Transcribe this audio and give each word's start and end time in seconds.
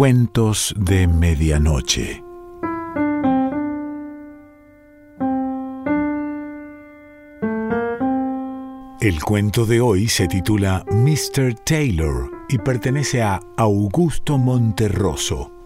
Cuentos 0.00 0.74
de 0.78 1.06
Medianoche. 1.06 2.24
El 9.02 9.22
cuento 9.22 9.66
de 9.66 9.82
hoy 9.82 10.08
se 10.08 10.26
titula 10.26 10.86
Mr. 10.90 11.52
Taylor 11.66 12.30
y 12.48 12.56
pertenece 12.56 13.20
a 13.20 13.40
Augusto 13.58 14.38
Monterroso. 14.38 15.59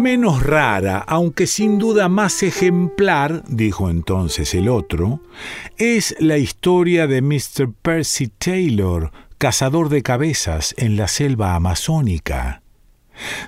Menos 0.00 0.42
rara, 0.42 1.04
aunque 1.06 1.46
sin 1.46 1.78
duda 1.78 2.08
más 2.08 2.42
ejemplar, 2.42 3.44
dijo 3.48 3.90
entonces 3.90 4.54
el 4.54 4.70
otro, 4.70 5.20
es 5.76 6.16
la 6.18 6.38
historia 6.38 7.06
de 7.06 7.20
Mr. 7.20 7.70
Percy 7.82 8.28
Taylor, 8.28 9.12
cazador 9.36 9.90
de 9.90 10.02
cabezas 10.02 10.74
en 10.78 10.96
la 10.96 11.06
selva 11.06 11.54
amazónica. 11.54 12.62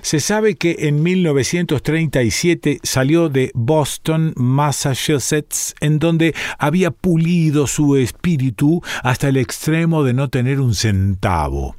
Se 0.03 0.19
sabe 0.19 0.53
que 0.53 0.75
en 0.81 1.01
1937 1.01 2.81
salió 2.83 3.29
de 3.29 3.49
Boston, 3.55 4.33
Massachusetts, 4.35 5.73
en 5.79 5.97
donde 5.97 6.35
había 6.59 6.91
pulido 6.91 7.65
su 7.65 7.95
espíritu 7.95 8.83
hasta 9.01 9.29
el 9.29 9.37
extremo 9.37 10.03
de 10.03 10.13
no 10.13 10.29
tener 10.29 10.59
un 10.59 10.75
centavo. 10.75 11.77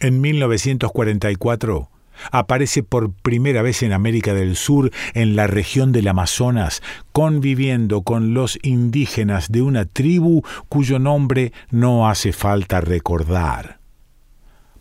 En 0.00 0.22
1944 0.22 1.90
aparece 2.30 2.82
por 2.82 3.12
primera 3.12 3.62
vez 3.62 3.82
en 3.82 3.92
América 3.92 4.34
del 4.34 4.56
Sur, 4.56 4.90
en 5.14 5.36
la 5.36 5.46
región 5.46 5.92
del 5.92 6.08
Amazonas, 6.08 6.82
conviviendo 7.12 8.02
con 8.02 8.34
los 8.34 8.58
indígenas 8.62 9.50
de 9.50 9.62
una 9.62 9.84
tribu 9.84 10.42
cuyo 10.68 10.98
nombre 10.98 11.52
no 11.70 12.08
hace 12.08 12.32
falta 12.32 12.80
recordar. 12.80 13.80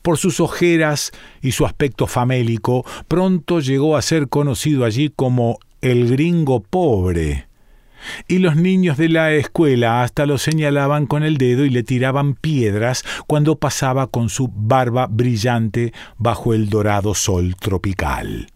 Por 0.02 0.18
sus 0.18 0.40
ojeras 0.40 1.12
y 1.42 1.52
su 1.52 1.66
aspecto 1.66 2.08
famélico, 2.08 2.86
pronto 3.08 3.60
llegó 3.60 3.98
a 3.98 4.02
ser 4.02 4.30
conocido 4.30 4.86
allí 4.86 5.12
como 5.14 5.60
el 5.82 6.10
gringo 6.10 6.62
pobre 6.62 7.49
y 8.28 8.40
los 8.40 8.56
niños 8.56 8.98
de 8.98 9.10
la 9.10 9.34
escuela 9.34 10.04
hasta 10.04 10.26
lo 10.26 10.38
señalaban 10.38 11.06
con 11.06 11.24
el 11.24 11.38
dedo 11.38 11.66
y 11.66 11.70
le 11.70 11.84
tiraban 11.84 12.36
piedras 12.36 13.04
cuando 13.28 13.58
pasaba 13.58 14.08
con 14.08 14.30
su 14.30 14.50
barba 14.54 15.08
brillante 15.08 15.94
bajo 16.18 16.54
el 16.54 16.70
dorado 16.70 17.14
sol 17.14 17.56
tropical. 17.60 18.48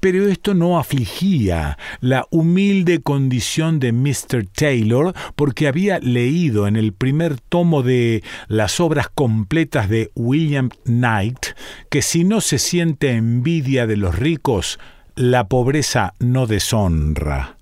Pero 0.00 0.26
esto 0.26 0.54
no 0.54 0.78
afligía 0.78 1.78
la 2.00 2.26
humilde 2.30 3.00
condición 3.00 3.78
de 3.78 3.92
Mr. 3.92 4.46
Taylor 4.46 5.14
porque 5.34 5.68
había 5.68 5.98
leído 5.98 6.66
en 6.66 6.76
el 6.76 6.92
primer 6.92 7.38
tomo 7.40 7.82
de 7.82 8.22
las 8.48 8.80
obras 8.80 9.08
completas 9.14 9.88
de 9.88 10.10
William 10.14 10.70
Knight 10.84 11.46
que 11.90 12.02
si 12.02 12.24
no 12.24 12.40
se 12.40 12.58
siente 12.58 13.12
envidia 13.12 13.86
de 13.86 13.96
los 13.96 14.18
ricos, 14.18 14.78
la 15.14 15.48
pobreza 15.48 16.14
no 16.18 16.46
deshonra. 16.46 17.55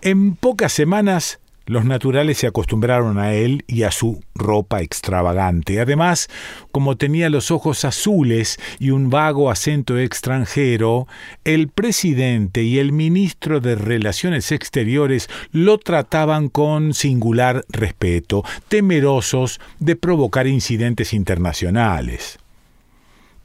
En 0.00 0.34
pocas 0.36 0.72
semanas 0.72 1.40
los 1.68 1.84
naturales 1.84 2.38
se 2.38 2.46
acostumbraron 2.46 3.18
a 3.18 3.34
él 3.34 3.62
y 3.66 3.82
a 3.82 3.90
su 3.90 4.22
ropa 4.34 4.80
extravagante. 4.80 5.80
Además, 5.80 6.28
como 6.72 6.96
tenía 6.96 7.28
los 7.28 7.50
ojos 7.50 7.84
azules 7.84 8.58
y 8.78 8.88
un 8.90 9.10
vago 9.10 9.50
acento 9.50 9.98
extranjero, 9.98 11.06
el 11.44 11.68
presidente 11.68 12.62
y 12.62 12.78
el 12.78 12.92
ministro 12.92 13.60
de 13.60 13.74
Relaciones 13.74 14.50
Exteriores 14.50 15.28
lo 15.52 15.76
trataban 15.76 16.48
con 16.48 16.94
singular 16.94 17.66
respeto, 17.68 18.44
temerosos 18.68 19.60
de 19.78 19.94
provocar 19.94 20.46
incidentes 20.46 21.12
internacionales. 21.12 22.38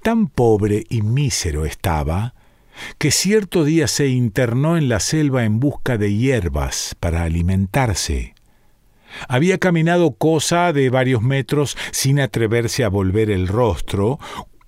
Tan 0.01 0.27
pobre 0.27 0.85
y 0.87 1.01
mísero 1.01 1.65
estaba, 1.65 2.33
que 2.97 3.11
cierto 3.11 3.63
día 3.63 3.87
se 3.87 4.07
internó 4.07 4.77
en 4.77 4.89
la 4.89 4.99
selva 4.99 5.45
en 5.45 5.59
busca 5.59 5.97
de 5.97 6.15
hierbas 6.15 6.95
para 6.99 7.23
alimentarse. 7.23 8.33
Había 9.27 9.57
caminado 9.57 10.13
cosa 10.13 10.73
de 10.73 10.89
varios 10.89 11.21
metros 11.21 11.77
sin 11.91 12.19
atreverse 12.19 12.83
a 12.83 12.89
volver 12.89 13.29
el 13.29 13.47
rostro, 13.47 14.19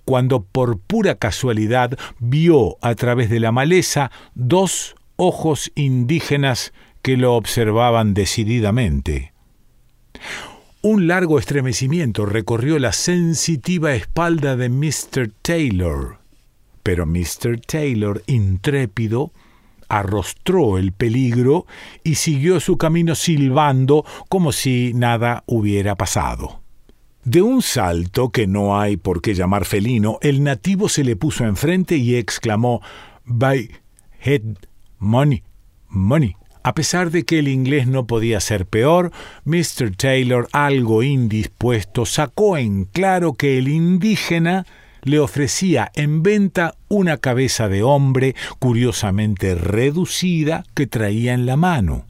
cuando 0.04 0.44
por 0.44 0.78
pura 0.78 1.16
casualidad 1.16 1.98
vio 2.20 2.78
a 2.80 2.94
través 2.94 3.28
de 3.28 3.40
la 3.40 3.50
maleza 3.52 4.10
dos 4.34 4.94
ojos 5.16 5.72
indígenas 5.74 6.72
que 7.02 7.16
lo 7.16 7.34
observaban 7.34 8.14
decididamente. 8.14 9.32
Un 10.82 11.08
largo 11.08 11.38
estremecimiento 11.38 12.26
recorrió 12.26 12.78
la 12.78 12.92
sensitiva 12.92 13.94
espalda 13.94 14.56
de 14.56 14.68
Mr. 14.68 15.32
Taylor. 15.42 16.25
Pero 16.86 17.04
Mr. 17.04 17.60
Taylor, 17.66 18.22
intrépido, 18.28 19.32
arrostró 19.88 20.78
el 20.78 20.92
peligro 20.92 21.66
y 22.04 22.14
siguió 22.14 22.60
su 22.60 22.78
camino 22.78 23.16
silbando 23.16 24.04
como 24.28 24.52
si 24.52 24.92
nada 24.94 25.42
hubiera 25.46 25.96
pasado. 25.96 26.62
De 27.24 27.42
un 27.42 27.60
salto 27.60 28.30
que 28.30 28.46
no 28.46 28.78
hay 28.78 28.96
por 28.96 29.20
qué 29.20 29.34
llamar 29.34 29.64
felino, 29.64 30.18
el 30.22 30.44
nativo 30.44 30.88
se 30.88 31.02
le 31.02 31.16
puso 31.16 31.44
enfrente 31.44 31.96
y 31.96 32.14
exclamó 32.14 32.80
By 33.24 33.68
head 34.20 34.42
money, 35.00 35.42
money. 35.88 36.36
A 36.62 36.72
pesar 36.74 37.10
de 37.10 37.24
que 37.24 37.40
el 37.40 37.48
inglés 37.48 37.88
no 37.88 38.06
podía 38.06 38.38
ser 38.38 38.64
peor, 38.64 39.10
Mr. 39.44 39.96
Taylor, 39.96 40.46
algo 40.52 41.02
indispuesto, 41.02 42.06
sacó 42.06 42.56
en 42.56 42.84
claro 42.84 43.32
que 43.32 43.58
el 43.58 43.66
indígena 43.66 44.66
le 45.06 45.20
ofrecía 45.20 45.90
en 45.94 46.22
venta 46.22 46.74
una 46.88 47.16
cabeza 47.16 47.68
de 47.68 47.82
hombre 47.82 48.34
curiosamente 48.58 49.54
reducida 49.54 50.64
que 50.74 50.86
traía 50.86 51.32
en 51.32 51.46
la 51.46 51.56
mano. 51.56 52.04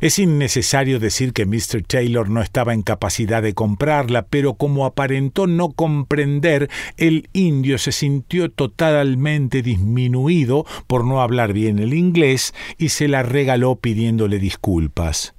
Es 0.00 0.18
innecesario 0.18 0.98
decir 0.98 1.32
que 1.32 1.46
Mr. 1.46 1.82
Taylor 1.86 2.28
no 2.28 2.42
estaba 2.42 2.74
en 2.74 2.82
capacidad 2.82 3.42
de 3.42 3.54
comprarla, 3.54 4.26
pero 4.26 4.54
como 4.54 4.86
aparentó 4.86 5.46
no 5.46 5.70
comprender, 5.70 6.70
el 6.96 7.28
indio 7.32 7.78
se 7.78 7.92
sintió 7.92 8.50
totalmente 8.50 9.62
disminuido 9.62 10.66
por 10.86 11.04
no 11.04 11.20
hablar 11.20 11.52
bien 11.52 11.78
el 11.78 11.94
inglés 11.94 12.54
y 12.78 12.90
se 12.90 13.08
la 13.08 13.22
regaló 13.22 13.76
pidiéndole 13.76 14.38
disculpas. 14.38 15.34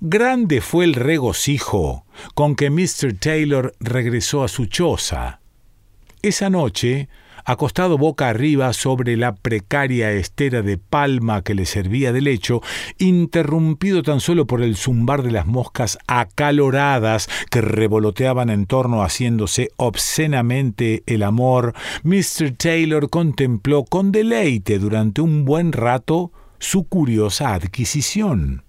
Grande 0.00 0.60
fue 0.60 0.84
el 0.84 0.94
regocijo 0.94 2.04
con 2.34 2.54
que 2.54 2.70
Mr. 2.70 3.14
Taylor 3.18 3.74
regresó 3.80 4.44
a 4.44 4.48
su 4.48 4.66
choza. 4.66 5.40
Esa 6.22 6.50
noche, 6.50 7.08
acostado 7.44 7.96
boca 7.96 8.28
arriba 8.28 8.72
sobre 8.72 9.16
la 9.16 9.36
precaria 9.36 10.10
estera 10.10 10.62
de 10.62 10.76
palma 10.76 11.42
que 11.42 11.54
le 11.54 11.64
servía 11.64 12.12
de 12.12 12.20
lecho, 12.20 12.60
interrumpido 12.98 14.02
tan 14.02 14.18
solo 14.18 14.44
por 14.44 14.60
el 14.60 14.76
zumbar 14.76 15.22
de 15.22 15.30
las 15.30 15.46
moscas 15.46 15.96
acaloradas 16.08 17.28
que 17.52 17.60
revoloteaban 17.60 18.50
en 18.50 18.66
torno 18.66 19.02
haciéndose 19.04 19.70
obscenamente 19.76 21.04
el 21.06 21.22
amor, 21.22 21.72
Mr. 22.02 22.50
Taylor 22.56 23.08
contempló 23.10 23.84
con 23.84 24.10
deleite 24.10 24.80
durante 24.80 25.20
un 25.20 25.44
buen 25.44 25.70
rato 25.70 26.32
su 26.58 26.88
curiosa 26.88 27.54
adquisición. 27.54 28.64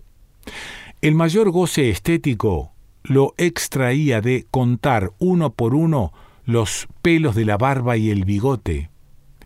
El 1.02 1.16
mayor 1.16 1.50
goce 1.50 1.90
estético 1.90 2.74
lo 3.02 3.34
extraía 3.38 4.22
de 4.22 4.46
contar 4.52 5.14
uno 5.18 5.52
por 5.52 5.74
uno 5.74 6.14
los 6.50 6.88
pelos 7.04 7.36
de 7.36 7.46
la 7.46 7.58
barba 7.58 7.96
y 7.96 8.10
el 8.10 8.26
bigote, 8.26 8.90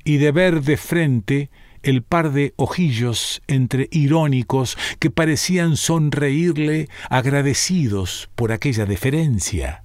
y 0.06 0.18
de 0.18 0.32
ver 0.32 0.62
de 0.62 0.78
frente 0.78 1.50
el 1.84 2.02
par 2.02 2.32
de 2.32 2.54
ojillos 2.56 3.42
entre 3.48 3.90
irónicos 3.92 4.78
que 5.00 5.12
parecían 5.12 5.76
sonreírle 5.76 6.88
agradecidos 7.10 8.30
por 8.36 8.54
aquella 8.54 8.86
deferencia. 8.86 9.84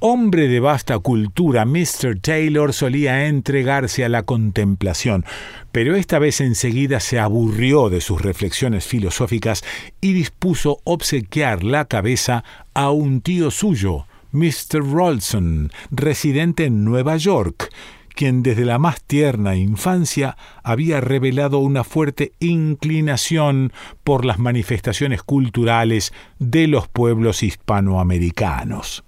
Hombre 0.00 0.48
de 0.48 0.58
vasta 0.58 0.98
cultura, 0.98 1.64
Mr. 1.64 2.18
Taylor 2.20 2.72
solía 2.72 3.26
entregarse 3.26 4.04
a 4.04 4.08
la 4.08 4.24
contemplación, 4.24 5.24
pero 5.70 5.94
esta 5.94 6.18
vez 6.18 6.40
enseguida 6.40 6.98
se 6.98 7.20
aburrió 7.20 7.88
de 7.88 8.00
sus 8.00 8.20
reflexiones 8.20 8.84
filosóficas 8.84 9.62
y 10.00 10.12
dispuso 10.12 10.80
obsequiar 10.84 11.62
la 11.62 11.84
cabeza 11.86 12.42
a 12.74 12.90
un 12.90 13.20
tío 13.20 13.52
suyo, 13.52 14.06
Mr. 14.34 14.82
Rolson, 14.82 15.70
residente 15.92 16.64
en 16.64 16.84
Nueva 16.84 17.16
York, 17.16 17.72
quien 18.14 18.42
desde 18.42 18.64
la 18.64 18.78
más 18.78 19.02
tierna 19.02 19.54
infancia 19.54 20.36
había 20.62 21.00
revelado 21.00 21.58
una 21.58 21.84
fuerte 21.84 22.32
inclinación 22.40 23.72
por 24.02 24.24
las 24.24 24.38
manifestaciones 24.38 25.22
culturales 25.22 26.12
de 26.38 26.66
los 26.66 26.88
pueblos 26.88 27.42
hispanoamericanos. 27.44 29.04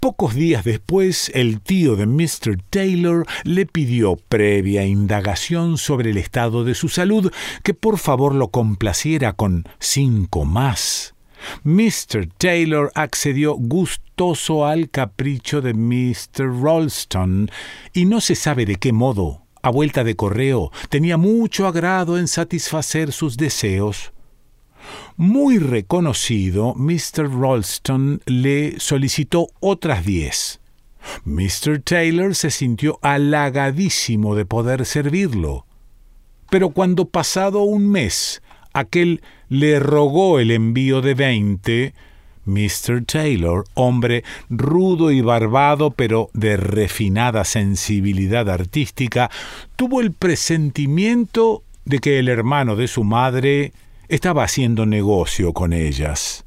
Pocos 0.00 0.34
días 0.34 0.64
después, 0.64 1.32
el 1.34 1.60
tío 1.60 1.96
de 1.96 2.06
Mr. 2.06 2.62
Taylor 2.70 3.26
le 3.42 3.66
pidió, 3.66 4.16
previa 4.16 4.84
indagación 4.84 5.76
sobre 5.76 6.10
el 6.10 6.18
estado 6.18 6.62
de 6.62 6.74
su 6.74 6.88
salud, 6.88 7.32
que 7.64 7.74
por 7.74 7.98
favor 7.98 8.34
lo 8.34 8.48
complaciera 8.48 9.32
con 9.32 9.64
cinco 9.80 10.44
más. 10.44 11.14
Mr. 11.64 12.28
Taylor 12.36 12.90
accedió 12.94 13.54
gustoso 13.54 14.66
al 14.66 14.90
capricho 14.90 15.60
de 15.60 15.74
Mr. 15.74 16.62
Ralston, 16.62 17.50
y 17.92 18.04
no 18.04 18.20
se 18.20 18.34
sabe 18.34 18.66
de 18.66 18.76
qué 18.76 18.92
modo, 18.92 19.42
a 19.62 19.70
vuelta 19.70 20.04
de 20.04 20.16
correo, 20.16 20.70
tenía 20.88 21.16
mucho 21.16 21.66
agrado 21.66 22.18
en 22.18 22.28
satisfacer 22.28 23.12
sus 23.12 23.36
deseos. 23.36 24.12
Muy 25.16 25.58
reconocido, 25.58 26.74
Mr. 26.74 27.28
Ralston 27.28 28.22
le 28.26 28.78
solicitó 28.80 29.48
otras 29.60 30.04
diez. 30.04 30.60
Mr. 31.24 31.80
Taylor 31.82 32.34
se 32.34 32.50
sintió 32.50 32.98
halagadísimo 33.02 34.34
de 34.34 34.44
poder 34.44 34.86
servirlo. 34.86 35.66
Pero 36.50 36.70
cuando 36.70 37.08
pasado 37.08 37.62
un 37.62 37.88
mes 37.90 38.42
aquel 38.78 39.22
le 39.48 39.80
rogó 39.80 40.38
el 40.38 40.50
envío 40.50 41.00
de 41.00 41.14
veinte, 41.14 41.94
Mr. 42.44 43.04
Taylor, 43.04 43.64
hombre 43.74 44.24
rudo 44.48 45.10
y 45.10 45.20
barbado, 45.20 45.90
pero 45.90 46.30
de 46.32 46.56
refinada 46.56 47.44
sensibilidad 47.44 48.48
artística, 48.48 49.30
tuvo 49.76 50.00
el 50.00 50.12
presentimiento 50.12 51.62
de 51.84 51.98
que 51.98 52.18
el 52.18 52.28
hermano 52.28 52.76
de 52.76 52.88
su 52.88 53.04
madre 53.04 53.72
estaba 54.08 54.44
haciendo 54.44 54.86
negocio 54.86 55.52
con 55.52 55.72
ellas. 55.72 56.44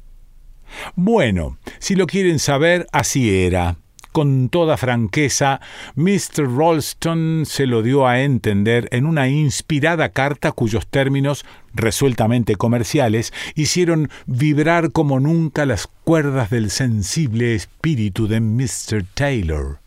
Bueno, 0.94 1.58
si 1.78 1.94
lo 1.94 2.06
quieren 2.06 2.38
saber, 2.38 2.86
así 2.92 3.34
era. 3.44 3.76
Con 4.12 4.50
toda 4.50 4.76
franqueza, 4.76 5.62
Mr. 5.94 6.46
Ralston 6.54 7.44
se 7.46 7.66
lo 7.66 7.82
dio 7.82 8.06
a 8.06 8.20
entender 8.20 8.86
en 8.92 9.06
una 9.06 9.28
inspirada 9.28 10.10
carta 10.10 10.52
cuyos 10.52 10.86
términos, 10.86 11.46
resueltamente 11.72 12.56
comerciales, 12.56 13.32
hicieron 13.54 14.10
vibrar 14.26 14.92
como 14.92 15.18
nunca 15.18 15.64
las 15.64 15.88
cuerdas 16.04 16.50
del 16.50 16.70
sensible 16.70 17.54
espíritu 17.54 18.28
de 18.28 18.40
Mr. 18.40 19.02
Taylor. 19.14 19.81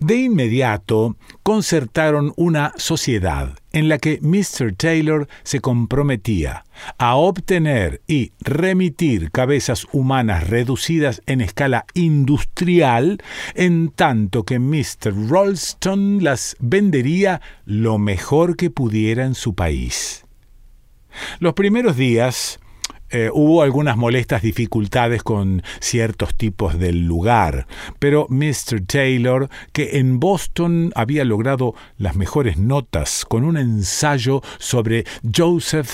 De 0.00 0.16
inmediato 0.16 1.16
concertaron 1.42 2.32
una 2.36 2.72
sociedad 2.76 3.58
en 3.72 3.88
la 3.88 3.98
que 3.98 4.18
Mr. 4.22 4.74
Taylor 4.74 5.28
se 5.42 5.60
comprometía 5.60 6.64
a 6.98 7.16
obtener 7.16 8.02
y 8.06 8.32
remitir 8.40 9.30
cabezas 9.30 9.86
humanas 9.92 10.48
reducidas 10.48 11.22
en 11.26 11.40
escala 11.40 11.84
industrial, 11.94 13.22
en 13.54 13.90
tanto 13.90 14.44
que 14.44 14.58
Mr. 14.58 15.28
Ralston 15.28 16.24
las 16.24 16.56
vendería 16.58 17.40
lo 17.64 17.98
mejor 17.98 18.56
que 18.56 18.70
pudiera 18.70 19.24
en 19.24 19.34
su 19.34 19.54
país. 19.54 20.24
Los 21.38 21.54
primeros 21.54 21.96
días 21.96 22.60
eh, 23.18 23.30
hubo 23.32 23.62
algunas 23.62 23.96
molestas 23.96 24.42
dificultades 24.42 25.22
con 25.22 25.62
ciertos 25.80 26.34
tipos 26.34 26.78
del 26.78 27.06
lugar, 27.06 27.66
pero 27.98 28.26
Mr. 28.28 28.84
Taylor, 28.86 29.48
que 29.72 29.96
en 29.96 30.20
Boston 30.20 30.92
había 30.94 31.24
logrado 31.24 31.74
las 31.96 32.14
mejores 32.14 32.58
notas 32.58 33.24
con 33.24 33.44
un 33.44 33.56
ensayo 33.56 34.42
sobre 34.58 35.06
Joseph 35.34 35.92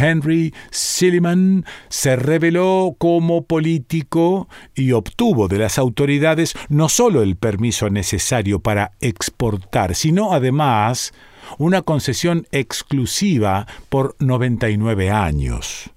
Henry 0.00 0.52
Silliman, 0.72 1.64
se 1.90 2.16
reveló 2.16 2.96
como 2.98 3.44
político 3.44 4.48
y 4.74 4.90
obtuvo 4.90 5.46
de 5.46 5.58
las 5.58 5.78
autoridades 5.78 6.54
no 6.68 6.88
solo 6.88 7.22
el 7.22 7.36
permiso 7.36 7.88
necesario 7.88 8.58
para 8.58 8.90
exportar, 9.00 9.94
sino 9.94 10.32
además 10.32 11.14
una 11.58 11.82
concesión 11.82 12.48
exclusiva 12.50 13.68
por 13.88 14.16
99 14.18 15.12
años. 15.12 15.93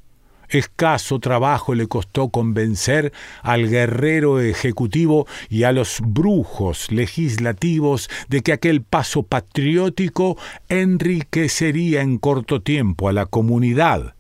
Escaso 0.50 1.20
trabajo 1.20 1.76
le 1.76 1.88
costó 1.88 2.30
convencer 2.30 3.14
al 3.42 3.70
guerrero 3.70 4.40
ejecutivo 4.40 5.28
y 5.50 5.64
a 5.64 5.72
los 5.72 6.00
brujos 6.02 6.92
legislativos 6.92 8.10
de 8.30 8.42
que 8.42 8.54
aquel 8.54 8.82
paso 8.82 9.24
patriótico 9.24 10.38
enriquecería 10.70 12.02
en 12.02 12.18
corto 12.18 12.62
tiempo 12.62 13.10
a 13.10 13.14
la 13.14 13.26
comunidad 13.26 14.17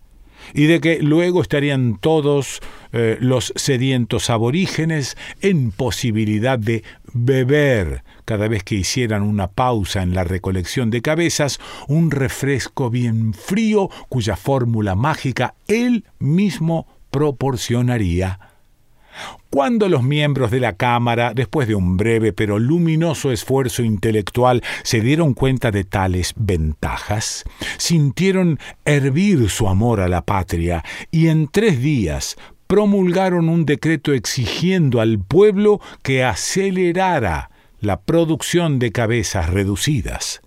y 0.53 0.65
de 0.65 0.79
que 0.79 0.99
luego 1.01 1.41
estarían 1.41 1.97
todos 1.99 2.61
eh, 2.93 3.17
los 3.19 3.53
sedientos 3.55 4.29
aborígenes 4.29 5.17
en 5.41 5.71
posibilidad 5.71 6.57
de 6.57 6.83
beber 7.13 8.03
cada 8.25 8.47
vez 8.47 8.63
que 8.63 8.75
hicieran 8.75 9.23
una 9.23 9.47
pausa 9.47 10.03
en 10.03 10.13
la 10.13 10.23
recolección 10.23 10.89
de 10.89 11.01
cabezas, 11.01 11.59
un 11.87 12.11
refresco 12.11 12.89
bien 12.89 13.33
frío 13.33 13.89
cuya 14.09 14.35
fórmula 14.35 14.95
mágica 14.95 15.55
él 15.67 16.03
mismo 16.19 16.87
proporcionaría. 17.09 18.39
Cuando 19.49 19.89
los 19.89 20.03
miembros 20.03 20.51
de 20.51 20.59
la 20.59 20.73
Cámara, 20.73 21.33
después 21.33 21.67
de 21.67 21.75
un 21.75 21.97
breve 21.97 22.33
pero 22.33 22.59
luminoso 22.59 23.31
esfuerzo 23.31 23.83
intelectual, 23.83 24.61
se 24.83 25.01
dieron 25.01 25.33
cuenta 25.33 25.71
de 25.71 25.83
tales 25.83 26.33
ventajas, 26.35 27.43
sintieron 27.77 28.59
hervir 28.85 29.49
su 29.49 29.67
amor 29.67 30.01
a 30.01 30.07
la 30.07 30.21
patria 30.21 30.83
y 31.11 31.27
en 31.27 31.47
tres 31.47 31.81
días 31.81 32.37
promulgaron 32.67 33.49
un 33.49 33.65
decreto 33.65 34.13
exigiendo 34.13 34.99
al 34.99 35.19
pueblo 35.19 35.79
que 36.03 36.23
acelerara 36.23 37.49
la 37.79 38.01
producción 38.01 38.79
de 38.79 38.91
cabezas 38.91 39.49
reducidas. 39.49 40.41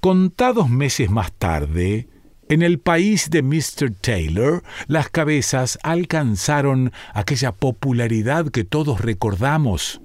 Contados 0.00 0.70
meses 0.70 1.10
más 1.10 1.32
tarde, 1.32 2.08
en 2.48 2.62
el 2.62 2.78
país 2.78 3.30
de 3.30 3.42
Mr. 3.42 3.92
Taylor, 4.00 4.62
las 4.86 5.10
cabezas 5.10 5.78
alcanzaron 5.82 6.92
aquella 7.12 7.52
popularidad 7.52 8.48
que 8.50 8.64
todos 8.64 9.00
recordamos. 9.00 10.00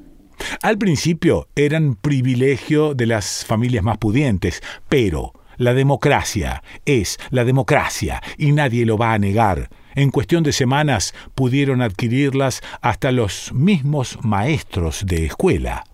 Al 0.61 0.77
principio 0.77 1.47
eran 1.55 1.95
privilegio 1.95 2.95
de 2.95 3.05
las 3.05 3.45
familias 3.45 3.83
más 3.83 3.97
pudientes, 3.97 4.61
pero 4.89 5.33
la 5.57 5.73
democracia 5.73 6.63
es 6.85 7.17
la 7.29 7.45
democracia 7.45 8.21
y 8.37 8.51
nadie 8.51 8.85
lo 8.85 8.97
va 8.97 9.13
a 9.13 9.19
negar. 9.19 9.69
En 9.95 10.09
cuestión 10.09 10.43
de 10.43 10.51
semanas 10.51 11.13
pudieron 11.35 11.81
adquirirlas 11.81 12.61
hasta 12.81 13.11
los 13.11 13.53
mismos 13.53 14.17
maestros 14.23 15.05
de 15.05 15.25
escuela. 15.25 15.85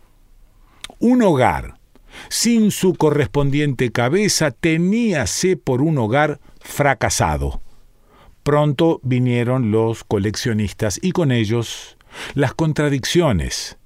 Un 0.99 1.21
hogar 1.21 1.78
sin 2.29 2.71
su 2.71 2.93
correspondiente 2.93 3.91
cabeza 3.91 4.51
teníase 4.51 5.57
por 5.57 5.81
un 5.81 5.97
hogar 5.97 6.39
fracasado. 6.59 7.61
Pronto 8.43 8.99
vinieron 9.03 9.71
los 9.71 10.03
coleccionistas 10.03 10.99
y 11.01 11.11
con 11.11 11.31
ellos 11.31 11.97
las 12.33 12.53
contradicciones. 12.53 13.77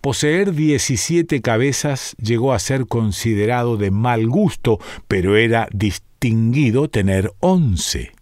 Poseer 0.00 0.52
17 0.54 1.40
cabezas 1.42 2.16
llegó 2.20 2.52
a 2.52 2.58
ser 2.58 2.86
considerado 2.86 3.76
de 3.76 3.90
mal 3.90 4.26
gusto, 4.26 4.78
pero 5.06 5.36
era 5.36 5.68
distinguido 5.72 6.88
tener 6.88 7.32
11. 7.40 8.12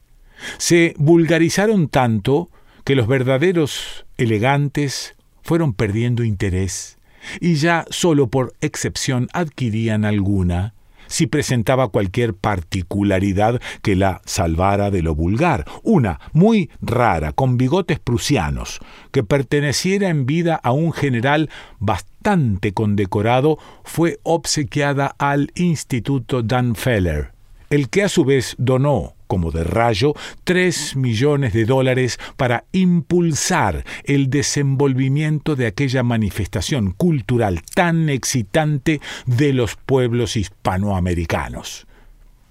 Se 0.59 0.95
vulgarizaron 0.99 1.89
tanto 1.89 2.51
que 2.85 2.95
los 2.95 3.07
verdaderos 3.07 4.07
elegantes 4.17 5.17
fueron 5.43 5.73
perdiendo 5.73 6.25
interés 6.25 6.98
y 7.41 7.55
ya 7.55 7.85
solo 7.91 8.29
por 8.29 8.55
excepción 8.61 9.29
adquirían 9.33 10.05
alguna 10.05 10.75
si 11.09 11.27
presentaba 11.27 11.89
cualquier 11.89 12.35
particularidad 12.35 13.61
que 13.83 13.97
la 13.97 14.21
salvara 14.25 14.91
de 14.91 15.03
lo 15.03 15.15
vulgar, 15.15 15.65
una 15.83 16.21
muy 16.33 16.71
rara, 16.81 17.33
con 17.33 17.57
bigotes 17.57 17.99
prusianos, 17.99 18.79
que 19.11 19.25
perteneciera 19.25 20.09
en 20.11 20.27
vida 20.27 20.55
a 20.63 20.73
un 20.73 20.93
general 20.93 21.51
bastante 21.79 22.73
condecorado, 22.73 23.59
fue 23.85 24.21
obsequiada 24.23 25.15
al 25.19 25.51
Instituto 25.55 26.43
Danfeller, 26.43 27.33
el 27.71 27.89
que 27.89 28.05
a 28.05 28.09
su 28.09 28.25
vez 28.25 28.55
donó 28.59 29.15
como 29.29 29.53
de 29.53 29.63
rayo, 29.63 30.15
tres 30.43 30.97
millones 30.97 31.53
de 31.53 31.65
dólares 31.65 32.19
para 32.37 32.65
impulsar 32.73 33.85
el 34.03 34.31
desenvolvimiento 34.31 35.55
de 35.55 35.69
aquella 35.69 36.03
manifestación 36.03 36.91
cultural 36.91 37.63
tan 37.75 38.09
excitante 38.09 39.01
de 39.27 39.53
los 39.53 39.77
pueblos 39.77 40.37
hispanoamericanos. 40.37 41.87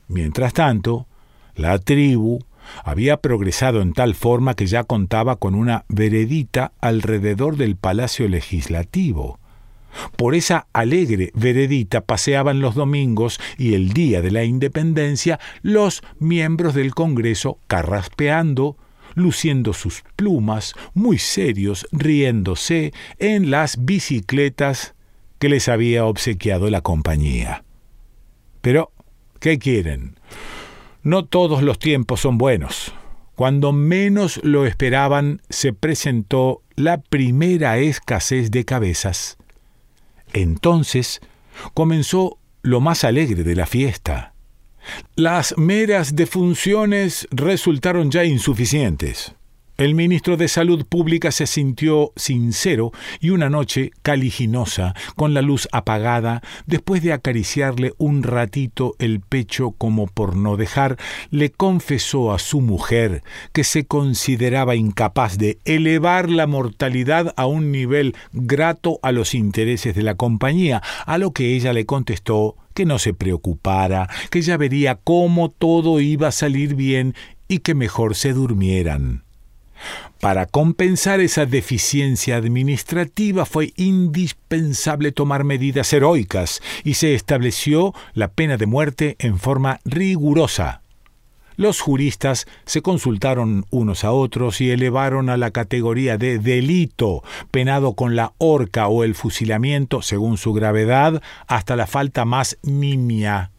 Mientras 0.08 0.54
tanto, 0.54 1.08
la 1.56 1.80
tribu 1.80 2.40
había 2.84 3.18
progresado 3.18 3.82
en 3.82 3.94
tal 3.94 4.16
forma 4.16 4.54
que 4.54 4.68
ya 4.68 4.84
contaba 4.84 5.38
con 5.38 5.56
una 5.56 5.86
veredita 5.90 6.72
alrededor 6.80 7.58
del 7.58 7.76
Palacio 7.76 8.28
Legislativo, 8.28 9.40
por 10.16 10.36
esa 10.36 10.68
alegre 10.74 11.32
veredita 11.34 12.02
paseaban 12.02 12.60
los 12.60 12.76
domingos 12.76 13.40
y 13.58 13.74
el 13.74 13.94
día 13.94 14.22
de 14.22 14.32
la 14.32 14.44
independencia 14.44 15.40
los 15.62 16.04
miembros 16.20 16.74
del 16.74 16.94
Congreso 16.94 17.60
carraspeando, 17.68 18.78
luciendo 19.16 19.74
sus 19.74 20.04
plumas, 20.16 20.76
muy 20.94 21.18
serios, 21.18 21.88
riéndose 21.92 22.94
en 23.18 23.50
las 23.50 23.84
bicicletas 23.86 24.96
que 25.40 25.50
les 25.50 25.68
había 25.68 26.06
obsequiado 26.06 26.70
la 26.70 26.82
compañía. 26.82 27.64
Pero, 28.62 28.92
¿qué 29.40 29.60
quieren? 29.60 30.16
No 31.04 31.26
todos 31.26 31.64
los 31.64 31.80
tiempos 31.80 32.22
son 32.22 32.38
buenos. 32.38 32.94
Cuando 33.36 33.72
menos 33.72 34.40
lo 34.44 34.66
esperaban, 34.66 35.42
se 35.50 35.72
presentó 35.72 36.64
la 36.76 36.98
primera 37.00 37.78
escasez 37.78 38.52
de 38.52 38.66
cabezas. 38.66 39.38
Entonces 40.34 41.22
comenzó 41.74 42.40
lo 42.62 42.82
más 42.82 43.04
alegre 43.04 43.44
de 43.44 43.56
la 43.56 43.66
fiesta. 43.66 44.34
Las 45.16 45.58
meras 45.58 46.16
defunciones 46.16 47.28
resultaron 47.32 48.12
ya 48.12 48.24
insuficientes. 48.24 49.36
El 49.78 49.94
ministro 49.94 50.38
de 50.38 50.48
Salud 50.48 50.88
Pública 50.88 51.32
se 51.32 51.46
sintió 51.46 52.12
sincero 52.16 52.92
y 53.20 53.30
una 53.30 53.48
noche 53.48 53.92
caliginosa, 54.02 54.96
con 55.16 55.36
la 55.36 55.44
luz 55.44 55.68
apagada, 55.72 56.42
después 56.66 57.04
de 57.04 57.14
acariciarle 57.14 57.94
un 58.00 58.24
ratito 58.24 58.96
el 58.98 59.20
pecho 59.20 59.76
como 59.78 60.08
por 60.08 60.36
no 60.36 60.58
dejar, 60.58 60.98
le 61.30 61.52
confesó 61.52 62.34
a 62.34 62.40
su 62.40 62.60
mujer 62.60 63.22
que 63.54 63.64
se 63.64 63.86
consideraba 63.86 64.76
incapaz 64.76 65.38
de 65.38 65.60
elevar 65.64 66.32
la 66.32 66.48
mortalidad 66.48 67.36
a 67.38 67.46
un 67.46 67.72
nivel 67.72 68.16
grato 68.34 68.98
a 69.04 69.12
los 69.12 69.36
intereses 69.36 69.94
de 69.94 70.02
la 70.02 70.16
compañía, 70.16 70.82
a 71.06 71.20
lo 71.20 71.34
que 71.34 71.56
ella 71.56 71.72
le 71.72 71.86
contestó 71.86 72.56
que 72.74 72.86
no 72.86 72.98
se 72.98 73.14
preocupara, 73.14 74.10
que 74.32 74.42
ya 74.42 74.58
vería 74.58 74.96
cómo 74.96 75.52
todo 75.52 76.00
iba 76.00 76.30
a 76.30 76.32
salir 76.32 76.74
bien 76.74 77.14
y 77.48 77.60
que 77.60 77.76
mejor 77.76 78.16
se 78.16 78.34
durmieran. 78.34 79.27
Para 80.20 80.46
compensar 80.46 81.20
esa 81.20 81.46
deficiencia 81.46 82.38
administrativa 82.38 83.46
fue 83.46 83.74
indispensable 83.76 85.12
tomar 85.12 85.44
medidas 85.44 85.94
heroicas 85.94 86.62
y 86.84 86.96
se 86.96 87.14
estableció 87.14 87.94
la 88.14 88.30
pena 88.30 88.58
de 88.58 88.66
muerte 88.66 89.16
en 89.20 89.38
forma 89.38 89.80
rigurosa. 89.86 90.82
Los 91.58 91.82
juristas 91.82 92.46
se 92.66 92.84
consultaron 92.84 93.66
unos 93.72 94.04
a 94.04 94.12
otros 94.12 94.62
y 94.62 94.70
elevaron 94.70 95.28
a 95.30 95.38
la 95.38 95.50
categoría 95.50 96.20
de 96.20 96.38
delito, 96.38 97.24
penado 97.50 97.94
con 97.94 98.16
la 98.16 98.34
horca 98.38 98.88
o 98.88 99.04
el 99.04 99.16
fusilamiento, 99.16 100.04
según 100.04 100.38
su 100.38 100.54
gravedad, 100.54 101.22
hasta 101.48 101.76
la 101.76 101.88
falta 101.88 102.26
más 102.26 102.60
nimia. 102.62 103.50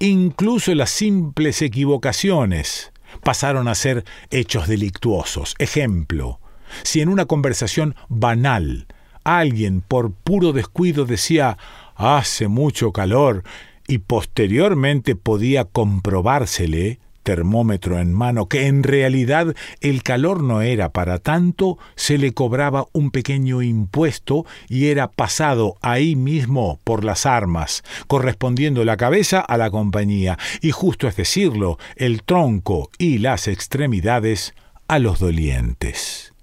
Incluso 0.00 0.74
las 0.74 0.90
simples 0.90 1.62
equivocaciones, 1.62 2.92
pasaron 3.26 3.66
a 3.66 3.74
ser 3.74 4.04
hechos 4.30 4.68
delictuosos. 4.68 5.56
Ejemplo, 5.58 6.38
si 6.84 7.00
en 7.00 7.08
una 7.08 7.24
conversación 7.24 7.96
banal 8.08 8.86
alguien 9.24 9.80
por 9.80 10.12
puro 10.12 10.52
descuido 10.52 11.06
decía 11.06 11.58
hace 11.96 12.46
mucho 12.46 12.92
calor 12.92 13.42
y 13.88 13.98
posteriormente 13.98 15.16
podía 15.16 15.64
comprobársele 15.64 17.00
termómetro 17.26 17.98
en 17.98 18.14
mano, 18.14 18.46
que 18.46 18.68
en 18.68 18.84
realidad 18.84 19.52
el 19.80 20.04
calor 20.04 20.44
no 20.44 20.62
era 20.62 20.90
para 20.90 21.18
tanto, 21.18 21.76
se 21.96 22.18
le 22.18 22.32
cobraba 22.32 22.86
un 22.92 23.10
pequeño 23.10 23.62
impuesto 23.62 24.46
y 24.68 24.86
era 24.86 25.10
pasado 25.10 25.74
ahí 25.82 26.14
mismo 26.14 26.78
por 26.84 27.04
las 27.04 27.26
armas, 27.26 27.82
correspondiendo 28.06 28.84
la 28.84 28.96
cabeza 28.96 29.40
a 29.40 29.56
la 29.56 29.70
compañía, 29.70 30.38
y 30.60 30.70
justo 30.70 31.08
es 31.08 31.16
decirlo, 31.16 31.78
el 31.96 32.22
tronco 32.22 32.90
y 32.96 33.18
las 33.18 33.48
extremidades 33.48 34.54
a 34.86 35.00
los 35.00 35.18
dolientes. 35.18 36.35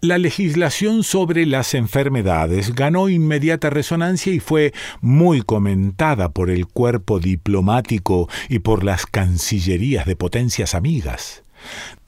La 0.00 0.18
legislación 0.18 1.02
sobre 1.02 1.44
las 1.44 1.74
enfermedades 1.74 2.72
ganó 2.74 3.08
inmediata 3.08 3.68
resonancia 3.68 4.32
y 4.32 4.38
fue 4.38 4.72
muy 5.00 5.42
comentada 5.42 6.28
por 6.28 6.50
el 6.50 6.66
cuerpo 6.66 7.18
diplomático 7.18 8.28
y 8.48 8.60
por 8.60 8.84
las 8.84 9.06
cancillerías 9.06 10.06
de 10.06 10.14
potencias 10.14 10.76
amigas. 10.76 11.42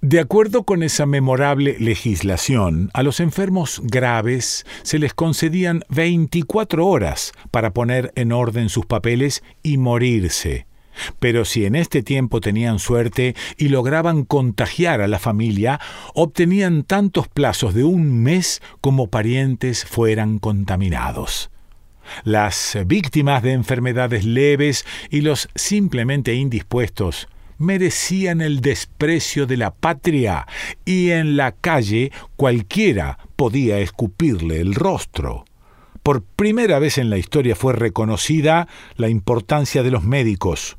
De 0.01 0.21
acuerdo 0.21 0.63
con 0.63 0.85
esa 0.85 1.05
memorable 1.05 1.77
legislación, 1.81 2.91
a 2.95 3.03
los 3.03 3.19
enfermos 3.19 3.83
graves 3.85 4.65
se 4.83 5.01
les 5.01 5.13
concedían 5.13 5.83
24 5.89 6.87
horas 6.87 7.33
para 7.51 7.73
poner 7.73 8.13
en 8.15 8.31
orden 8.31 8.69
sus 8.69 8.87
papeles 8.87 9.43
y 9.63 9.79
morirse, 9.79 10.67
pero 11.19 11.45
si 11.45 11.65
en 11.65 11.75
este 11.75 12.03
tiempo 12.03 12.41
tenían 12.41 12.79
suerte 12.79 13.35
y 13.57 13.69
lograban 13.69 14.25
contagiar 14.25 15.01
a 15.01 15.09
la 15.09 15.19
familia, 15.19 15.81
obtenían 16.15 16.85
tantos 16.85 17.29
plazos 17.29 17.75
de 17.75 17.85
un 17.85 18.23
mes 18.23 18.63
como 18.81 19.09
parientes 19.09 19.85
fueran 19.85 20.39
contaminados. 20.39 21.51
Las 22.25 22.77
víctimas 22.87 23.43
de 23.43 23.53
enfermedades 23.53 24.25
leves 24.25 24.85
y 25.11 25.21
los 25.21 25.49
simplemente 25.55 26.35
indispuestos 26.35 27.29
merecían 27.59 28.41
el 28.41 28.61
desprecio 28.61 29.47
de 29.47 29.59
la 29.59 29.71
patria 29.71 30.47
y 30.85 31.11
en 31.11 31.37
la 31.37 31.53
calle 31.53 32.11
cualquiera 32.37 33.19
podía 33.37 33.79
escupirle 33.79 34.61
el 34.61 34.75
rostro. 34.75 35.45
Por 36.03 36.23
primera 36.23 36.79
vez 36.79 36.97
en 36.97 37.11
la 37.11 37.19
historia 37.19 37.55
fue 37.55 37.75
reconocida 37.75 38.67
la 38.97 39.11
importancia 39.11 39.83
de 39.83 39.91
los 39.91 40.03
médicos, 40.03 40.79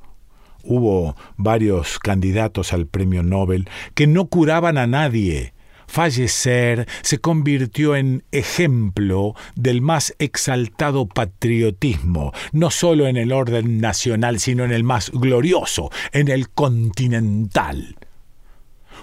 hubo 0.63 1.15
varios 1.37 1.99
candidatos 1.99 2.73
al 2.73 2.87
premio 2.87 3.23
Nobel 3.23 3.69
que 3.93 4.07
no 4.07 4.25
curaban 4.25 4.77
a 4.77 4.87
nadie. 4.87 5.53
Fallecer 5.87 6.87
se 7.01 7.17
convirtió 7.17 7.97
en 7.97 8.23
ejemplo 8.31 9.35
del 9.55 9.81
más 9.81 10.15
exaltado 10.19 11.05
patriotismo, 11.05 12.31
no 12.53 12.71
solo 12.71 13.07
en 13.07 13.17
el 13.17 13.33
orden 13.33 13.81
nacional, 13.81 14.39
sino 14.39 14.63
en 14.63 14.71
el 14.71 14.85
más 14.85 15.11
glorioso, 15.11 15.91
en 16.13 16.29
el 16.29 16.49
continental. 16.49 17.97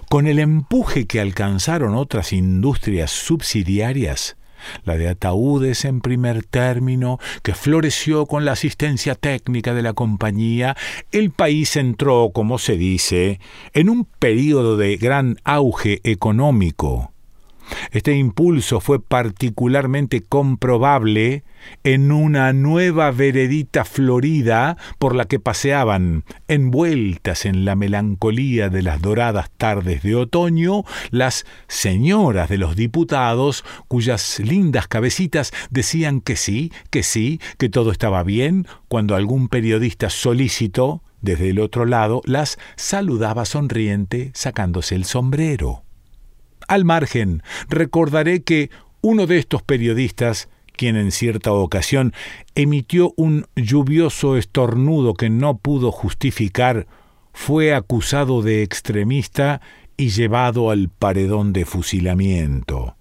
Con 0.09 0.27
el 0.27 0.39
empuje 0.39 1.07
que 1.07 1.21
alcanzaron 1.21 1.95
otras 1.95 2.33
industrias 2.33 3.11
subsidiarias, 3.11 4.38
la 4.85 4.97
de 4.97 5.09
ataúdes 5.09 5.85
en 5.85 6.01
primer 6.01 6.45
término, 6.45 7.19
que 7.43 7.55
floreció 7.55 8.27
con 8.27 8.45
la 8.45 8.53
asistencia 8.53 9.15
técnica 9.15 9.75
de 9.75 9.83
la 9.83 9.93
compañía, 9.93 10.77
el 11.13 11.31
país 11.31 11.77
entró, 11.77 12.31
como 12.33 12.59
se 12.59 12.77
dice, 12.77 13.41
en 13.75 13.89
un 13.89 14.05
período 14.05 14.77
de 14.77 14.97
gran 14.97 15.37
auge 15.45 16.01
económico. 16.05 17.13
Este 17.91 18.15
impulso 18.15 18.81
fue 18.81 19.01
particularmente 19.01 20.23
comprobable 20.23 21.45
en 21.85 22.13
una 22.13 22.53
nueva 22.53 23.11
veredita 23.11 23.85
florida 23.85 24.77
por 24.99 25.15
la 25.15 25.25
que 25.25 25.41
paseaban, 25.41 26.25
envueltas 26.47 27.45
en 27.45 27.65
la 27.65 27.77
melancolía 27.77 28.69
de 28.69 28.83
las 28.83 29.01
doradas 29.01 29.51
tardes 29.57 30.03
de 30.03 30.15
otoño, 30.15 30.85
las 31.11 31.47
señoras 31.67 32.49
de 32.49 32.59
los 32.59 32.77
diputados, 32.77 33.65
cuyas 33.89 34.39
lindas 34.41 34.89
cabecitas 34.89 35.53
decían 35.71 36.21
que 36.21 36.37
sí, 36.37 36.73
que 36.91 37.03
sí, 37.03 37.41
que 37.59 37.69
todo 37.69 37.91
estaba 37.91 38.23
bien, 38.23 38.67
cuando 38.89 39.15
algún 39.15 39.49
periodista 39.49 40.11
solícito, 40.11 41.03
desde 41.21 41.51
el 41.51 41.59
otro 41.59 41.85
lado, 41.85 42.23
las 42.25 42.59
saludaba 42.77 43.45
sonriente 43.45 44.31
sacándose 44.35 44.95
el 44.95 45.05
sombrero. 45.05 45.88
Al 46.69 46.85
margen, 46.85 47.43
recordaré 47.71 48.43
que 48.43 48.71
uno 49.01 49.27
de 49.27 49.39
estos 49.39 49.63
periodistas, 49.63 50.51
quien 50.77 50.97
en 50.97 51.13
cierta 51.13 51.51
ocasión 51.53 52.13
emitió 52.55 53.15
un 53.17 53.47
lluvioso 53.57 54.37
estornudo 54.37 55.15
que 55.15 55.31
no 55.31 55.57
pudo 55.57 55.91
justificar, 55.91 56.87
fue 57.33 57.75
acusado 57.75 58.43
de 58.43 58.63
extremista 58.63 59.63
y 59.97 60.11
llevado 60.11 60.71
al 60.71 60.91
paredón 60.91 61.53
de 61.55 61.65
fusilamiento. 61.65 62.97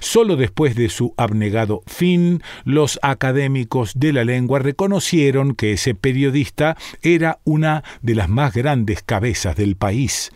Solo 0.00 0.36
después 0.36 0.76
de 0.76 0.88
su 0.88 1.14
abnegado 1.16 1.82
fin, 1.86 2.42
los 2.64 2.98
académicos 3.02 3.92
de 3.96 4.12
la 4.12 4.24
lengua 4.24 4.60
reconocieron 4.60 5.54
que 5.54 5.72
ese 5.72 5.94
periodista 5.94 6.76
era 7.02 7.40
una 7.44 7.82
de 8.02 8.14
las 8.14 8.28
más 8.28 8.54
grandes 8.54 9.02
cabezas 9.02 9.56
del 9.56 9.76
país, 9.76 10.30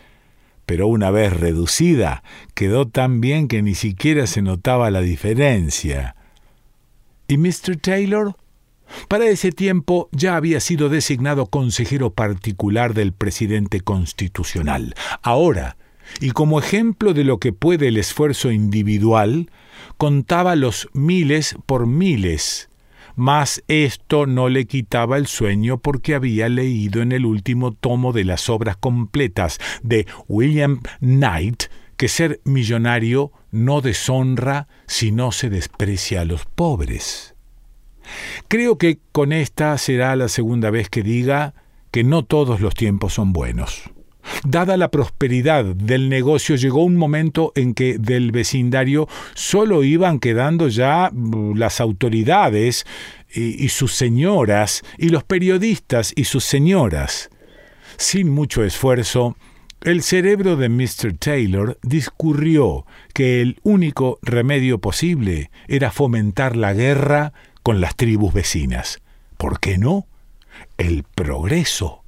pero 0.65 0.87
una 0.87 1.11
vez 1.11 1.33
reducida 1.33 2.23
quedó 2.53 2.87
tan 2.87 3.21
bien 3.21 3.47
que 3.47 3.61
ni 3.61 3.75
siquiera 3.75 4.27
se 4.27 4.41
notaba 4.41 4.91
la 4.91 5.01
diferencia. 5.01 6.15
¿Y 7.27 7.37
Mr. 7.37 7.77
Taylor? 7.81 8.35
Para 9.07 9.25
ese 9.25 9.51
tiempo 9.51 10.09
ya 10.11 10.35
había 10.35 10.59
sido 10.59 10.89
designado 10.89 11.47
consejero 11.47 12.11
particular 12.11 12.93
del 12.93 13.13
presidente 13.13 13.81
constitucional. 13.81 14.93
Ahora, 15.21 15.77
y 16.19 16.31
como 16.31 16.59
ejemplo 16.59 17.13
de 17.13 17.23
lo 17.23 17.39
que 17.39 17.53
puede 17.53 17.87
el 17.87 17.97
esfuerzo 17.97 18.51
individual, 18.51 19.49
contaba 19.97 20.55
los 20.55 20.89
miles 20.93 21.55
por 21.65 21.87
miles 21.87 22.69
mas 23.15 23.63
esto 23.67 24.25
no 24.25 24.49
le 24.49 24.65
quitaba 24.65 25.17
el 25.17 25.27
sueño 25.27 25.77
porque 25.77 26.15
había 26.15 26.49
leído 26.49 27.01
en 27.01 27.11
el 27.11 27.25
último 27.25 27.71
tomo 27.73 28.13
de 28.13 28.23
las 28.23 28.49
obras 28.49 28.77
completas 28.77 29.59
de 29.81 30.07
William 30.27 30.79
Knight 30.99 31.63
que 31.97 32.07
ser 32.07 32.41
millonario 32.43 33.31
no 33.51 33.81
deshonra 33.81 34.67
si 34.87 35.11
no 35.11 35.31
se 35.31 35.49
desprecia 35.49 36.21
a 36.21 36.25
los 36.25 36.45
pobres. 36.45 37.35
Creo 38.47 38.77
que 38.77 38.99
con 39.11 39.31
esta 39.31 39.77
será 39.77 40.15
la 40.15 40.27
segunda 40.27 40.69
vez 40.69 40.89
que 40.89 41.03
diga 41.03 41.53
que 41.91 42.03
no 42.03 42.23
todos 42.23 42.59
los 42.59 42.73
tiempos 42.73 43.13
son 43.13 43.33
buenos. 43.33 43.92
Dada 44.43 44.77
la 44.77 44.89
prosperidad 44.89 45.65
del 45.65 46.09
negocio, 46.09 46.55
llegó 46.55 46.83
un 46.83 46.95
momento 46.95 47.51
en 47.55 47.73
que 47.73 47.97
del 47.97 48.31
vecindario 48.31 49.07
solo 49.33 49.83
iban 49.83 50.19
quedando 50.19 50.67
ya 50.67 51.09
mm, 51.11 51.57
las 51.57 51.81
autoridades 51.81 52.85
y, 53.33 53.63
y, 53.63 53.69
sus 53.69 53.93
señoras, 53.93 54.83
y 54.97 55.09
los 55.09 55.23
periodistas 55.23 56.13
y 56.15 56.25
sus 56.25 56.43
señoras. 56.43 57.29
Sin 57.97 58.29
mucho 58.29 58.63
esfuerzo, 58.63 59.35
el 59.83 60.01
cerebro 60.01 60.55
de 60.55 60.69
Mr. 60.69 61.17
Taylor 61.19 61.77
discurrió 61.83 62.85
que 63.13 63.41
el 63.41 63.59
único 63.63 64.17
remedio 64.21 64.79
posible 64.79 65.51
era 65.67 65.91
fomentar 65.91 66.55
la 66.55 66.73
guerra 66.73 67.33
con 67.63 67.81
las 67.81 67.95
tribus 67.95 68.33
vecinas. 68.33 69.01
¿Por 69.37 69.59
qué 69.59 69.77
no? 69.77 70.07
El 70.77 71.03
progreso. 71.03 72.02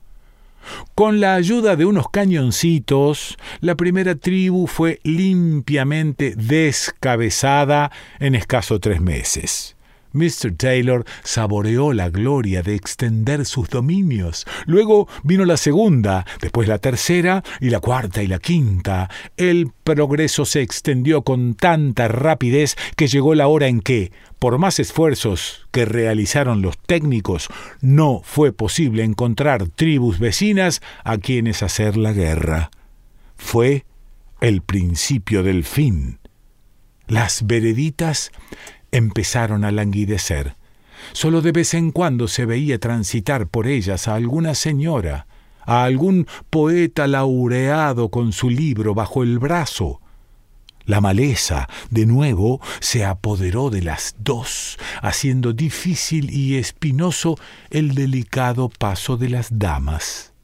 Con 0.95 1.19
la 1.19 1.35
ayuda 1.35 1.75
de 1.75 1.85
unos 1.85 2.09
cañoncitos, 2.09 3.37
la 3.61 3.75
primera 3.75 4.15
tribu 4.15 4.67
fue 4.67 4.99
limpiamente 5.03 6.35
descabezada 6.35 7.91
en 8.19 8.35
escaso 8.35 8.79
tres 8.79 9.01
meses. 9.01 9.74
Mr. 10.15 10.55
Taylor 10.57 11.05
saboreó 11.23 11.93
la 11.93 12.09
gloria 12.09 12.63
de 12.63 12.73
extender 12.73 13.45
sus 13.45 13.69
dominios. 13.69 14.45
Luego 14.65 15.07
vino 15.23 15.45
la 15.45 15.57
segunda, 15.57 16.25
después 16.41 16.67
la 16.67 16.79
tercera 16.79 17.43
y 17.59 17.69
la 17.69 17.79
cuarta 17.79 18.23
y 18.23 18.27
la 18.27 18.39
quinta. 18.39 19.09
El 19.37 19.71
progreso 19.83 20.45
se 20.45 20.61
extendió 20.61 21.21
con 21.21 21.53
tanta 21.53 22.07
rapidez 22.07 22.75
que 22.95 23.07
llegó 23.07 23.35
la 23.35 23.47
hora 23.47 23.67
en 23.67 23.81
que, 23.81 24.11
por 24.39 24.57
más 24.57 24.79
esfuerzos 24.79 25.67
que 25.71 25.85
realizaron 25.85 26.61
los 26.61 26.77
técnicos, 26.77 27.49
no 27.81 28.21
fue 28.23 28.53
posible 28.53 29.03
encontrar 29.03 29.67
tribus 29.67 30.19
vecinas 30.19 30.81
a 31.03 31.17
quienes 31.17 31.63
hacer 31.63 31.97
la 31.97 32.13
guerra. 32.13 32.71
Fue 33.35 33.85
el 34.41 34.61
principio 34.61 35.43
del 35.43 35.63
fin. 35.63 36.19
Las 37.07 37.45
vereditas 37.45 38.31
empezaron 38.91 39.65
a 39.65 39.71
languidecer. 39.71 40.55
Solo 41.13 41.41
de 41.41 41.51
vez 41.51 41.73
en 41.73 41.91
cuando 41.91 42.27
se 42.27 42.45
veía 42.45 42.79
transitar 42.79 43.47
por 43.47 43.67
ellas 43.67 44.07
a 44.07 44.15
alguna 44.15 44.55
señora, 44.55 45.27
a 45.65 45.83
algún 45.83 46.27
poeta 46.49 47.07
laureado 47.07 48.09
con 48.09 48.31
su 48.31 48.49
libro 48.49 48.93
bajo 48.93 49.23
el 49.23 49.39
brazo. 49.39 50.01
La 50.85 51.01
maleza, 51.01 51.67
de 51.89 52.05
nuevo, 52.05 52.61
se 52.79 53.05
apoderó 53.05 53.71
de 53.71 53.81
las 53.81 54.15
dos, 54.19 54.77
haciendo 55.01 55.51
difícil 55.51 56.29
y 56.29 56.57
espinoso 56.57 57.37
el 57.71 57.95
delicado 57.95 58.69
paso 58.69 59.17
de 59.17 59.29
las 59.29 59.57
damas. 59.57 60.34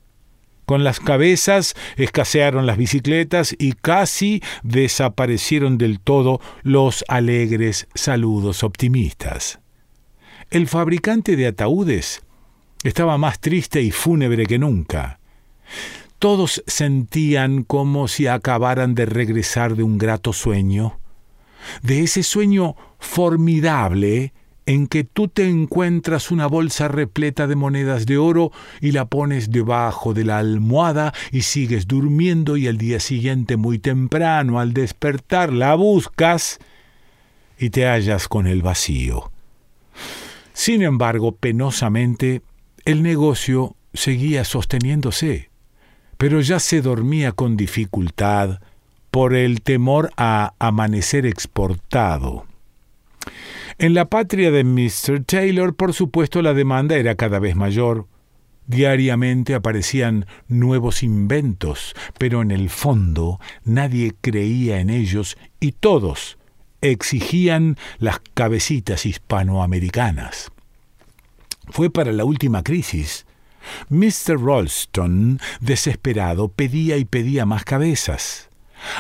Con 0.72 0.86
las 0.86 1.02
cabezas 1.02 1.76
escasearon 1.98 2.66
las 2.66 2.78
bicicletas 2.78 3.54
y 3.60 3.74
casi 3.74 4.42
desaparecieron 4.64 5.78
del 5.78 6.00
todo 6.00 6.40
los 6.64 7.04
alegres 7.10 7.90
saludos 7.94 8.64
optimistas. 8.64 9.60
El 10.50 10.70
fabricante 10.70 11.36
de 11.36 11.48
ataúdes 11.48 12.22
estaba 12.86 13.18
más 13.18 13.42
triste 13.42 13.82
y 13.82 13.92
fúnebre 13.92 14.46
que 14.46 14.60
nunca. 14.60 15.20
Todos 16.20 16.64
sentían 16.68 17.64
como 17.64 18.08
si 18.08 18.28
acabaran 18.28 18.96
de 18.96 19.06
regresar 19.08 19.76
de 19.76 19.84
un 19.84 19.98
grato 19.98 20.32
sueño, 20.32 21.02
de 21.82 22.04
ese 22.04 22.24
sueño 22.24 22.78
formidable 22.98 24.32
en 24.72 24.88
que 24.88 25.04
tú 25.04 25.28
te 25.28 25.50
encuentras 25.50 26.32
una 26.32 26.48
bolsa 26.48 26.88
repleta 26.88 27.46
de 27.46 27.58
monedas 27.58 28.06
de 28.06 28.18
oro 28.18 28.54
y 28.80 28.94
la 28.94 29.04
pones 29.06 29.52
debajo 29.52 30.14
de 30.14 30.24
la 30.24 30.38
almohada 30.38 31.14
y 31.30 31.42
sigues 31.42 31.88
durmiendo 31.88 32.56
y 32.56 32.68
al 32.68 32.78
día 32.78 33.02
siguiente 33.02 33.58
muy 33.58 33.80
temprano 33.80 34.62
al 34.62 34.72
despertar 34.72 35.52
la 35.52 35.76
buscas 35.76 36.60
y 37.60 37.70
te 37.70 37.86
hallas 37.86 38.30
con 38.30 38.48
el 38.48 38.62
vacío. 38.62 39.30
Sin 40.54 40.84
embargo, 40.84 41.34
penosamente, 41.34 42.42
el 42.86 43.04
negocio 43.04 43.76
seguía 43.94 44.46
sosteniéndose, 44.46 45.50
pero 46.18 46.40
ya 46.40 46.60
se 46.62 46.82
dormía 46.82 47.34
con 47.34 47.58
dificultad 47.58 48.62
por 49.12 49.34
el 49.34 49.64
temor 49.64 50.12
a 50.16 50.54
amanecer 50.60 51.26
exportado. 51.26 52.46
En 53.78 53.94
la 53.94 54.10
patria 54.10 54.52
de 54.52 54.64
Mr. 54.64 55.24
Taylor, 55.26 55.76
por 55.76 55.94
supuesto, 55.94 56.42
la 56.42 56.54
demanda 56.54 56.96
era 56.98 57.16
cada 57.16 57.40
vez 57.40 57.56
mayor. 57.56 58.08
Diariamente 58.68 59.56
aparecían 59.56 60.28
nuevos 60.48 61.04
inventos, 61.04 61.96
pero 62.18 62.42
en 62.42 62.52
el 62.52 62.70
fondo 62.70 63.40
nadie 63.64 64.14
creía 64.22 64.80
en 64.80 64.90
ellos 64.90 65.38
y 65.60 65.74
todos 65.74 66.38
exigían 66.82 67.78
las 68.00 68.22
cabecitas 68.34 69.06
hispanoamericanas. 69.06 70.52
Fue 71.70 71.90
para 71.90 72.12
la 72.12 72.26
última 72.26 72.64
crisis. 72.64 73.26
Mr. 73.90 74.40
Ralston, 74.40 75.40
desesperado, 75.60 76.50
pedía 76.50 76.98
y 76.98 77.06
pedía 77.06 77.46
más 77.46 77.64
cabezas. 77.64 78.51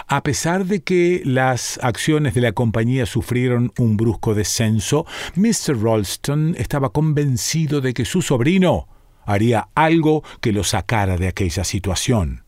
A 0.08 0.24
pesar 0.24 0.66
de 0.66 0.82
que 0.82 1.22
las 1.26 1.80
acciones 1.82 2.34
de 2.34 2.42
la 2.42 2.52
compañía 2.52 3.06
sufrieron 3.06 3.72
un 3.78 3.98
brusco 3.98 4.34
descenso, 4.34 5.06
Mr. 5.36 5.82
Ralston 5.82 6.56
estaba 6.58 6.90
convencido 6.92 7.82
de 7.82 7.94
que 7.94 8.06
su 8.06 8.22
sobrino 8.22 8.88
haría 9.26 9.70
algo 9.76 10.24
que 10.42 10.52
lo 10.52 10.64
sacara 10.64 11.18
de 11.18 11.28
aquella 11.28 11.64
situación. 11.64 12.44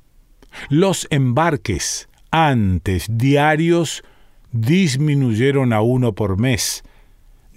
Los 0.70 1.08
embarques, 1.10 2.10
antes 2.32 3.08
diarios, 3.10 4.04
disminuyeron 4.52 5.74
a 5.74 5.82
uno 5.82 6.14
por 6.14 6.40
mes, 6.40 6.84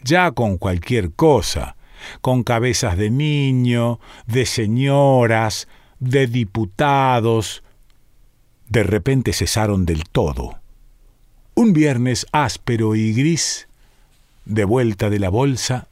ya 0.02 0.30
con 0.32 0.56
cualquier 0.56 1.12
cosa, 1.12 1.76
con 2.20 2.42
cabezas 2.42 2.96
de 2.96 3.10
niño, 3.10 4.00
de 4.26 4.46
señoras, 4.46 5.68
de 5.98 6.26
diputados, 6.26 7.62
de 8.68 8.82
repente 8.82 9.32
cesaron 9.32 9.86
del 9.86 10.04
todo. 10.04 10.58
Un 11.54 11.72
viernes 11.72 12.26
áspero 12.32 12.94
y 12.94 13.12
gris, 13.12 13.68
de 14.44 14.64
vuelta 14.64 15.10
de 15.10 15.18
la 15.18 15.30
bolsa, 15.30 15.88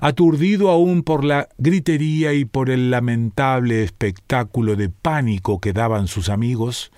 aturdido 0.00 0.70
aún 0.70 1.02
por 1.02 1.24
la 1.24 1.48
gritería 1.58 2.32
y 2.32 2.44
por 2.44 2.70
el 2.70 2.90
lamentable 2.90 3.82
espectáculo 3.82 4.76
de 4.76 4.88
pánico 4.88 5.60
que 5.60 5.72
daban 5.72 6.08
sus 6.08 6.28
amigos, 6.28 6.92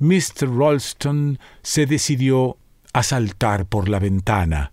Mr. 0.00 0.48
Ralston 0.56 1.38
se 1.62 1.86
decidió 1.86 2.56
a 2.92 3.02
saltar 3.02 3.66
por 3.66 3.88
la 3.88 3.98
ventana, 3.98 4.72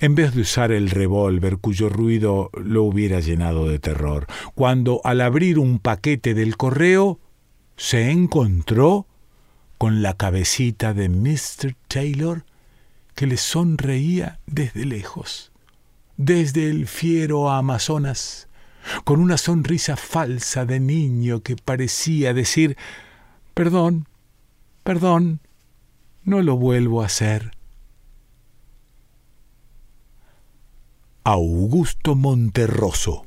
en 0.00 0.14
vez 0.14 0.34
de 0.34 0.42
usar 0.42 0.72
el 0.72 0.90
revólver 0.90 1.58
cuyo 1.58 1.88
ruido 1.88 2.50
lo 2.54 2.84
hubiera 2.84 3.20
llenado 3.20 3.68
de 3.68 3.78
terror, 3.78 4.26
cuando 4.54 5.00
al 5.04 5.20
abrir 5.20 5.58
un 5.58 5.78
paquete 5.78 6.34
del 6.34 6.56
correo 6.56 7.18
se 7.76 8.10
encontró 8.10 9.06
con 9.78 10.02
la 10.02 10.14
cabecita 10.14 10.94
de 10.94 11.08
Mr. 11.08 11.74
Taylor 11.88 12.44
que 13.14 13.26
le 13.26 13.36
sonreía 13.36 14.38
desde 14.46 14.84
lejos, 14.84 15.52
desde 16.16 16.70
el 16.70 16.86
fiero 16.86 17.50
Amazonas, 17.50 18.48
con 19.04 19.20
una 19.20 19.38
sonrisa 19.38 19.96
falsa 19.96 20.64
de 20.64 20.80
niño 20.80 21.42
que 21.42 21.56
parecía 21.56 22.34
decir 22.34 22.76
Perdón, 23.54 24.08
perdón, 24.82 25.40
no 26.24 26.42
lo 26.42 26.56
vuelvo 26.56 27.02
a 27.02 27.06
hacer. 27.06 27.52
Augusto 31.22 32.16
Monterroso 32.16 33.26